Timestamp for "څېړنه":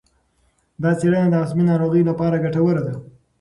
0.99-1.27